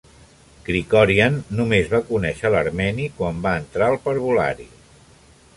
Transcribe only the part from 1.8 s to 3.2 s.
va conèixer l'armeni